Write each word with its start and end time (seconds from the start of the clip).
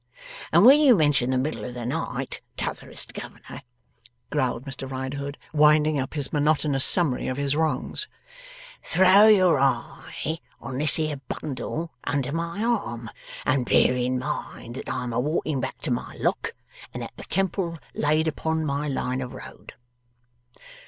And 0.51 0.65
when 0.65 0.79
you 0.79 0.95
mention 0.95 1.29
the 1.29 1.37
middle 1.37 1.63
of 1.63 1.75
the 1.75 1.85
night, 1.85 2.41
T'otherest 2.57 3.13
Governor,' 3.13 3.61
growled 4.31 4.65
Mr 4.65 4.89
Riderhood, 4.89 5.37
winding 5.53 5.99
up 5.99 6.15
his 6.15 6.33
monotonous 6.33 6.83
summary 6.83 7.27
of 7.27 7.37
his 7.37 7.55
wrongs, 7.55 8.07
'throw 8.83 9.27
your 9.27 9.59
eye 9.59 10.39
on 10.59 10.79
this 10.79 10.95
here 10.95 11.21
bundle 11.27 11.91
under 12.03 12.31
my 12.31 12.63
arm, 12.63 13.11
and 13.45 13.67
bear 13.67 13.93
in 13.95 14.17
mind 14.17 14.73
that 14.73 14.91
I'm 14.91 15.13
a 15.13 15.19
walking 15.19 15.61
back 15.61 15.79
to 15.81 15.91
my 15.91 16.15
Lock, 16.19 16.53
and 16.95 17.03
that 17.03 17.13
the 17.15 17.23
Temple 17.25 17.77
laid 17.93 18.27
upon 18.27 18.65
my 18.65 18.87
line 18.87 19.21
of 19.21 19.33
road. 19.35 19.75